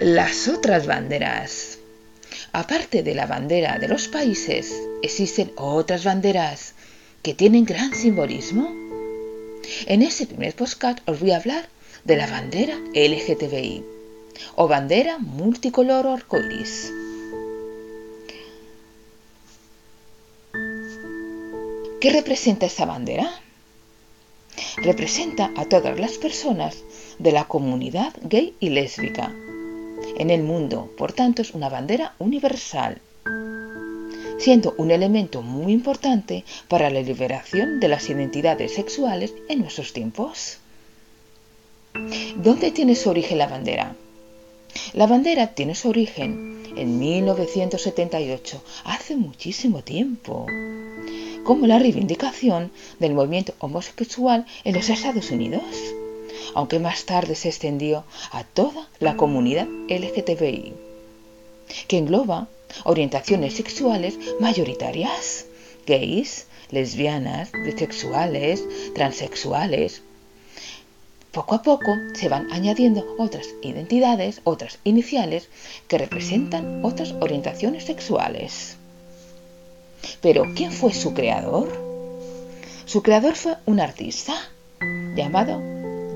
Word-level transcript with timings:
Las 0.00 0.48
otras 0.48 0.86
banderas. 0.86 1.78
Aparte 2.52 3.02
de 3.02 3.14
la 3.14 3.26
bandera 3.26 3.78
de 3.78 3.86
los 3.86 4.08
países, 4.08 4.72
existen 5.02 5.52
otras 5.56 6.04
banderas 6.04 6.72
que 7.22 7.34
tienen 7.34 7.66
gran 7.66 7.94
simbolismo. 7.94 8.74
En 9.84 10.00
este 10.00 10.26
primer 10.26 10.56
podcast 10.56 11.06
os 11.06 11.20
voy 11.20 11.32
a 11.32 11.36
hablar 11.36 11.68
de 12.04 12.16
la 12.16 12.26
bandera 12.26 12.78
LGTBI 12.94 13.84
o 14.54 14.68
bandera 14.68 15.18
multicolor 15.18 16.06
arcoiris. 16.06 16.90
¿Qué 22.00 22.10
representa 22.10 22.64
esta 22.64 22.86
bandera? 22.86 23.30
Representa 24.78 25.50
a 25.58 25.66
todas 25.66 26.00
las 26.00 26.16
personas 26.16 26.78
de 27.18 27.32
la 27.32 27.44
comunidad 27.44 28.14
gay 28.22 28.54
y 28.60 28.70
lésbica 28.70 29.30
en 30.20 30.28
el 30.28 30.42
mundo, 30.42 30.92
por 30.98 31.14
tanto 31.14 31.40
es 31.40 31.54
una 31.54 31.70
bandera 31.70 32.14
universal, 32.18 33.00
siendo 34.38 34.74
un 34.76 34.90
elemento 34.90 35.40
muy 35.40 35.72
importante 35.72 36.44
para 36.68 36.90
la 36.90 37.00
liberación 37.00 37.80
de 37.80 37.88
las 37.88 38.10
identidades 38.10 38.74
sexuales 38.74 39.32
en 39.48 39.60
nuestros 39.60 39.94
tiempos. 39.94 40.58
¿Dónde 42.36 42.70
tiene 42.70 42.96
su 42.96 43.08
origen 43.08 43.38
la 43.38 43.46
bandera? 43.46 43.96
La 44.92 45.06
bandera 45.06 45.54
tiene 45.54 45.74
su 45.74 45.88
origen 45.88 46.64
en 46.76 46.98
1978, 46.98 48.62
hace 48.84 49.16
muchísimo 49.16 49.82
tiempo 49.82 50.44
como 51.44 51.66
la 51.66 51.78
reivindicación 51.78 52.70
del 52.98 53.14
movimiento 53.14 53.54
homosexual 53.58 54.44
en 54.64 54.74
los 54.74 54.90
Estados 54.90 55.30
Unidos, 55.30 55.64
aunque 56.54 56.78
más 56.78 57.04
tarde 57.04 57.34
se 57.34 57.48
extendió 57.48 58.04
a 58.32 58.44
toda 58.44 58.88
la 58.98 59.16
comunidad 59.16 59.66
LGTBI, 59.88 60.74
que 61.88 61.98
engloba 61.98 62.48
orientaciones 62.84 63.54
sexuales 63.54 64.18
mayoritarias, 64.40 65.46
gays, 65.86 66.46
lesbianas, 66.70 67.50
bisexuales, 67.52 68.64
transexuales. 68.94 70.02
Poco 71.32 71.54
a 71.54 71.62
poco 71.62 71.94
se 72.14 72.28
van 72.28 72.50
añadiendo 72.52 73.04
otras 73.18 73.46
identidades, 73.62 74.40
otras 74.44 74.78
iniciales 74.82 75.48
que 75.86 75.98
representan 75.98 76.84
otras 76.84 77.14
orientaciones 77.20 77.84
sexuales. 77.84 78.76
Pero, 80.20 80.44
¿quién 80.56 80.72
fue 80.72 80.92
su 80.92 81.14
creador? 81.14 81.68
Su 82.84 83.02
creador 83.02 83.36
fue 83.36 83.56
un 83.66 83.78
artista 83.78 84.34
llamado 85.14 85.69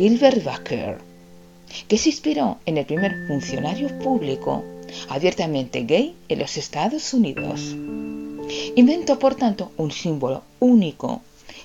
Gilbert 0.00 0.42
Baker, 0.42 0.96
que 1.86 1.98
se 1.98 2.08
inspiró 2.08 2.56
en 2.64 2.78
el 2.78 2.86
primer 2.86 3.26
funcionario 3.26 3.98
público 3.98 4.64
abiertamente 5.10 5.82
gay 5.82 6.16
en 6.30 6.38
los 6.38 6.56
Estados 6.56 7.12
Unidos. 7.12 7.76
Inventó, 8.76 9.18
por 9.18 9.34
tanto, 9.34 9.72
un 9.76 9.90
símbolo 9.90 10.42
único 10.58 11.20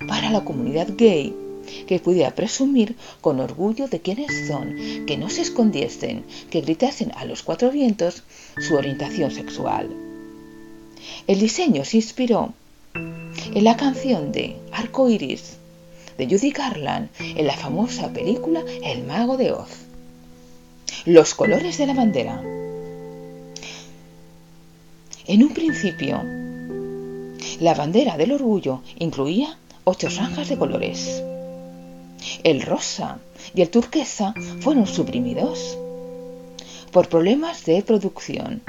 para 0.05 0.30
la 0.31 0.44
comunidad 0.44 0.89
gay 0.97 1.33
que 1.88 2.02
pudiera 2.02 2.36
presumir 2.36 2.97
con 3.22 3.39
orgullo 3.39 3.88
de 3.88 4.02
quienes 4.02 4.49
son, 4.49 5.05
que 5.08 5.16
no 5.16 5.30
se 5.30 5.42
escondiesen, 5.44 6.25
que 6.49 6.59
gritasen 6.59 7.14
a 7.16 7.23
los 7.23 7.42
cuatro 7.42 7.72
vientos 7.72 8.23
su 8.59 8.75
orientación 8.75 9.31
sexual. 9.31 9.89
El 11.25 11.39
diseño 11.39 11.86
se 11.86 11.95
inspiró 11.95 12.53
en 12.94 13.64
la 13.64 13.77
canción 13.77 14.33
de 14.33 14.58
Arco 14.73 15.08
Iris 15.08 15.55
de 16.17 16.27
Judy 16.27 16.52
Garland 16.52 17.09
en 17.19 17.47
la 17.47 17.55
famosa 17.55 18.11
película 18.11 18.63
El 18.83 19.03
Mago 19.03 19.38
de 19.38 19.52
Oz. 19.52 19.69
Los 21.05 21.33
colores 21.33 21.77
de 21.77 21.88
la 21.88 21.94
bandera. 21.94 22.41
En 25.27 25.43
un 25.43 25.53
principio, 25.53 26.21
la 27.59 27.73
bandera 27.73 28.17
del 28.17 28.31
orgullo 28.31 28.81
incluía 28.97 29.58
ocho 29.83 30.09
franjas 30.09 30.49
de 30.49 30.58
colores. 30.58 31.23
El 32.43 32.61
rosa 32.61 33.20
y 33.53 33.61
el 33.61 33.70
turquesa 33.70 34.33
fueron 34.61 34.87
suprimidos 34.87 35.77
por 36.92 37.09
problemas 37.09 37.65
de 37.65 37.82
producción 37.82 38.61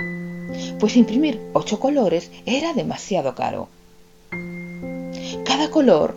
pues 0.78 0.96
imprimir 0.96 1.40
ocho 1.52 1.80
colores 1.80 2.30
era 2.44 2.72
demasiado 2.72 3.34
caro. 3.34 3.68
Cada 5.44 5.70
color 5.70 6.16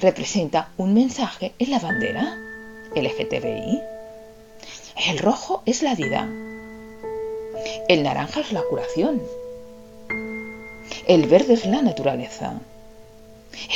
representa 0.00 0.70
un 0.76 0.94
mensaje 0.94 1.52
en 1.58 1.70
la 1.70 1.78
bandera 1.78 2.36
LGTBI. 2.94 3.80
El 5.08 5.18
rojo 5.18 5.62
es 5.66 5.82
la 5.82 5.94
vida. 5.94 6.28
El 7.88 8.02
naranja 8.02 8.40
es 8.40 8.52
la 8.52 8.62
curación. 8.62 9.22
El 11.06 11.26
verde 11.26 11.54
es 11.54 11.66
la 11.66 11.82
naturaleza. 11.82 12.60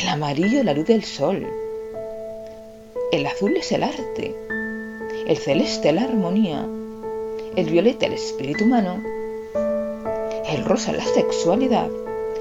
El 0.01 0.09
amarillo 0.09 0.63
la 0.63 0.75
luz 0.75 0.87
del 0.87 1.05
sol. 1.05 1.47
El 3.13 3.27
azul 3.27 3.57
es 3.57 3.73
el 3.73 3.83
arte. 3.83 4.35
El 5.27 5.37
celeste 5.39 5.93
la 5.93 6.03
armonía. 6.03 6.67
El 7.57 7.71
violeta 7.71 8.07
el 8.07 8.15
espíritu 8.15 8.65
humano 8.65 9.03
el 10.55 10.65
rosa 10.65 10.93
la 10.93 11.05
sexualidad 11.05 11.91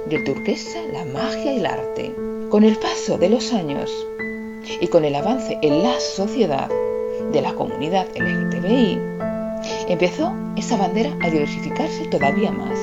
y 0.09 0.15
el 0.15 0.23
turquesa 0.23 0.79
la 0.91 1.05
magia 1.05 1.53
y 1.53 1.57
el 1.57 1.65
arte. 1.65 2.13
Con 2.53 2.63
el 2.63 2.75
paso 2.75 3.17
de 3.17 3.29
los 3.29 3.51
años 3.51 3.89
y 4.79 4.87
con 4.89 5.05
el 5.05 5.15
avance 5.15 5.57
en 5.63 5.81
la 5.81 5.99
sociedad 5.99 6.69
de 7.31 7.41
la 7.41 7.51
comunidad 7.55 8.05
LGTBI, 8.15 8.99
empezó 9.87 10.31
esa 10.55 10.77
bandera 10.77 11.17
a 11.23 11.31
diversificarse 11.31 12.05
todavía 12.11 12.51
más, 12.51 12.77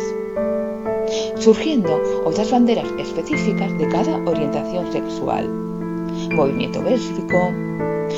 surgiendo 1.38 2.02
otras 2.24 2.50
banderas 2.50 2.86
específicas 2.98 3.78
de 3.78 3.86
cada 3.86 4.16
orientación 4.28 4.90
sexual. 4.90 5.48
Movimiento 5.48 6.82
lésbico, 6.82 7.38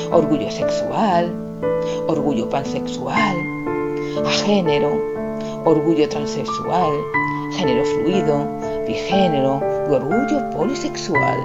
orgullo 0.09 0.49
sexual, 0.49 1.31
orgullo 2.07 2.49
pansexual, 2.49 3.37
a 4.25 4.29
género, 4.43 4.89
orgullo 5.65 6.09
transexual, 6.09 6.93
género 7.51 7.85
fluido, 7.85 8.62
bigénero 8.87 9.61
y 9.89 9.93
orgullo 9.93 10.49
polisexual. 10.51 11.37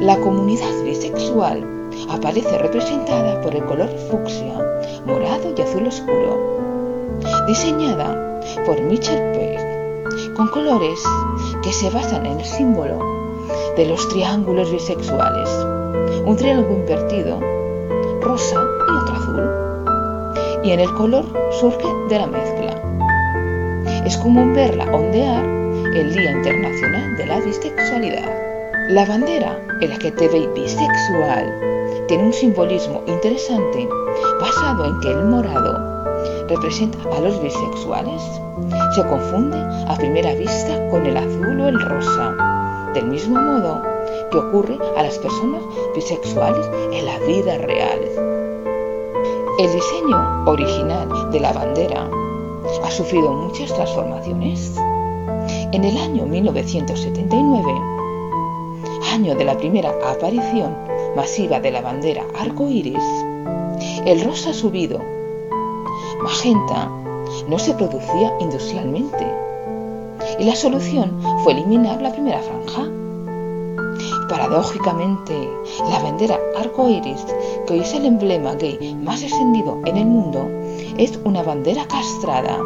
La 0.00 0.16
comunidad 0.18 0.82
bisexual 0.84 1.90
aparece 2.10 2.58
representada 2.58 3.40
por 3.40 3.54
el 3.54 3.64
color 3.64 3.88
fucsia, 4.10 4.54
morado 5.06 5.54
y 5.56 5.60
azul 5.60 5.86
oscuro. 5.86 7.18
Diseñada 7.46 8.40
por 8.66 8.80
Michel 8.80 9.32
Peck, 9.32 10.34
con 10.34 10.48
colores 10.48 11.00
que 11.62 11.72
se 11.72 11.90
basan 11.90 12.26
en 12.26 12.38
el 12.38 12.44
símbolo 12.44 12.98
de 13.76 13.86
los 13.86 14.08
triángulos 14.08 14.70
bisexuales. 14.70 15.48
Un 16.26 16.36
triángulo 16.36 16.80
invertido, 16.80 17.40
rosa 18.20 18.56
y 18.88 18.96
otro 18.96 19.14
azul. 19.14 19.50
Y 20.64 20.72
en 20.72 20.80
el 20.80 20.92
color 20.94 21.24
surge 21.50 21.86
de 22.08 22.18
la 22.18 22.26
mezcla 22.26 22.84
es 24.04 24.18
común 24.18 24.52
verla 24.54 24.84
ondear 24.92 25.63
el 25.92 26.12
Día 26.14 26.30
Internacional 26.30 27.16
de 27.16 27.26
la 27.26 27.40
Bisexualidad. 27.40 28.88
La 28.88 29.04
bandera 29.04 29.58
LGTBI 29.80 30.48
bisexual 30.54 32.04
tiene 32.08 32.24
un 32.24 32.32
simbolismo 32.32 33.02
interesante 33.06 33.88
basado 34.40 34.86
en 34.86 35.00
que 35.00 35.10
el 35.10 35.24
morado 35.24 36.04
representa 36.48 36.98
a 37.14 37.20
los 37.20 37.40
bisexuales. 37.42 38.22
Se 38.94 39.06
confunde 39.06 39.58
a 39.88 39.94
primera 39.96 40.34
vista 40.34 40.88
con 40.90 41.06
el 41.06 41.16
azul 41.16 41.60
o 41.60 41.68
el 41.68 41.80
rosa, 41.80 42.34
del 42.94 43.06
mismo 43.06 43.40
modo 43.40 43.82
que 44.30 44.38
ocurre 44.38 44.78
a 44.96 45.02
las 45.02 45.18
personas 45.18 45.62
bisexuales 45.94 46.66
en 46.92 47.04
la 47.04 47.18
vida 47.20 47.58
real. 47.58 48.00
El 49.58 49.72
diseño 49.72 50.44
original 50.46 51.30
de 51.30 51.40
la 51.40 51.52
bandera 51.52 52.08
ha 52.82 52.90
sufrido 52.90 53.32
muchas 53.32 53.72
transformaciones. 53.72 54.74
En 55.74 55.82
el 55.82 55.98
año 55.98 56.24
1979, 56.24 57.72
año 59.12 59.34
de 59.34 59.44
la 59.44 59.58
primera 59.58 59.92
aparición 60.08 60.72
masiva 61.16 61.58
de 61.58 61.72
la 61.72 61.80
bandera 61.80 62.24
arco 62.38 62.68
iris, 62.68 63.02
el 64.06 64.22
rosa 64.22 64.54
subido, 64.54 65.00
magenta, 66.22 66.88
no 67.48 67.58
se 67.58 67.74
producía 67.74 68.32
industrialmente 68.38 69.26
y 70.38 70.44
la 70.44 70.54
solución 70.54 71.20
fue 71.42 71.54
eliminar 71.54 72.00
la 72.00 72.12
primera 72.12 72.38
franja. 72.38 72.88
Paradójicamente, 74.28 75.34
la 75.90 75.98
bandera 75.98 76.38
arco 76.56 76.88
iris, 76.88 77.26
que 77.66 77.72
hoy 77.72 77.80
es 77.80 77.92
el 77.94 78.04
emblema 78.04 78.54
gay 78.54 78.94
más 79.02 79.24
extendido 79.24 79.80
en 79.86 79.96
el 79.96 80.06
mundo, 80.06 80.48
es 80.98 81.18
una 81.24 81.42
bandera 81.42 81.84
castrada, 81.88 82.60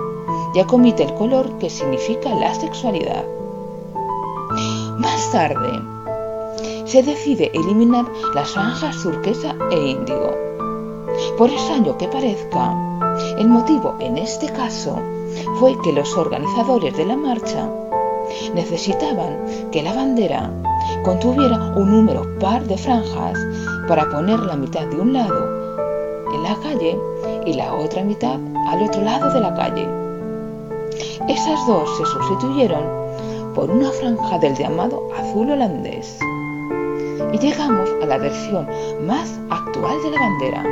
ya 0.55 0.67
comite 0.67 1.05
el 1.05 1.15
color 1.15 1.59
que 1.59 1.71
significa 1.71 2.35
la 2.35 2.55
sexualidad. 2.55 3.25
Más 4.99 5.31
tarde, 5.31 5.81
se 6.85 7.03
decide 7.03 7.51
eliminar 7.55 8.07
las 8.35 8.51
franjas 8.51 9.03
turquesa 9.03 9.55
e 9.71 9.91
índigo. 9.91 10.35
Por 11.37 11.51
extraño 11.51 11.97
que 11.99 12.09
parezca, 12.09 12.75
El 13.39 13.49
motivo 13.49 13.97
en 14.01 14.17
este 14.17 14.47
caso 14.53 14.97
fue 15.59 15.77
que 15.83 15.93
los 15.93 16.17
organizadores 16.17 16.97
de 16.97 17.05
la 17.05 17.17
marcha 17.17 17.69
necesitaban 18.55 19.37
que 19.73 19.83
la 19.83 19.93
bandera 19.93 20.51
contuviera 21.05 21.57
un 21.77 21.91
número 21.91 22.39
par 22.39 22.65
de 22.65 22.79
franjas 22.79 23.39
para 23.89 24.09
poner 24.11 24.39
la 24.41 24.57
mitad 24.57 24.87
de 24.87 25.01
un 25.01 25.13
lado 25.13 26.25
en 26.33 26.43
la 26.43 26.55
calle 26.63 26.99
y 27.45 27.55
la 27.55 27.75
otra 27.75 28.05
mitad 28.05 28.39
al 28.69 28.83
otro 28.83 29.03
lado 29.03 29.33
de 29.33 29.41
la 29.41 29.55
calle. 29.55 30.08
Esas 31.29 31.67
dos 31.67 31.97
se 31.97 32.05
sustituyeron 32.07 32.85
por 33.55 33.71
una 33.71 33.91
franja 33.91 34.39
del 34.39 34.55
llamado 34.55 35.09
azul 35.17 35.51
holandés. 35.51 36.19
Y 37.33 37.39
llegamos 37.39 37.91
a 38.03 38.07
la 38.07 38.19
versión 38.19 38.67
más 39.07 39.39
actual 39.51 40.03
de 40.03 40.11
la 40.11 40.21
bandera. 40.21 40.65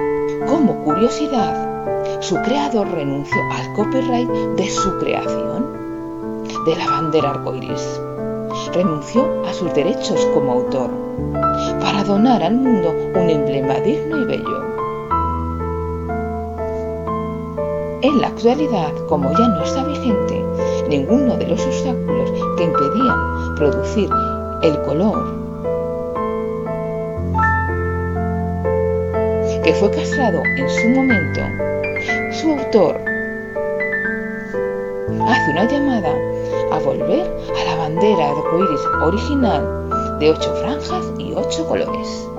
Como 0.46 0.84
curiosidad, 0.84 2.20
su 2.20 2.37
creador 2.37 2.88
renunció 2.93 3.38
al 3.52 3.75
copyright 3.75 4.28
de 4.56 4.69
su 4.69 4.96
creación, 4.99 6.44
de 6.67 6.76
la 6.76 6.87
bandera 6.87 7.31
arcoiris. 7.31 8.00
Renunció 8.73 9.44
a 9.46 9.52
sus 9.52 9.73
derechos 9.75 10.25
como 10.34 10.52
autor 10.52 10.90
para 11.81 12.05
donar 12.05 12.43
al 12.43 12.55
mundo 12.55 12.94
un 13.14 13.31
emblema 13.31 13.75
digno 13.75 14.19
y 14.19 14.25
bello. 14.25 14.85
En 18.06 18.20
la 18.20 18.28
actualidad, 18.28 18.92
como 19.08 19.32
ya 19.32 19.48
no 19.48 19.64
está 19.64 19.82
vigente 19.82 20.40
ninguno 20.88 21.36
de 21.38 21.48
los 21.48 21.60
obstáculos 21.60 22.30
que 22.56 22.62
impedían 22.62 23.54
producir 23.56 24.08
el 24.62 24.80
color 24.82 25.24
que 29.64 29.74
fue 29.74 29.90
castrado 29.90 30.40
en 30.56 30.70
su 30.70 30.88
momento, 30.90 31.40
su 32.30 32.52
autor 32.52 32.96
hace 35.28 35.50
una 35.50 35.64
llamada 35.68 36.14
a 36.70 36.78
volver 36.78 37.26
a 37.60 37.64
la 37.64 37.76
bandera 37.76 38.30
arcoíris 38.30 38.86
original 39.02 40.18
de 40.20 40.30
ocho 40.30 40.54
franjas 40.54 41.04
y 41.18 41.32
ocho 41.34 41.66
colores. 41.66 42.35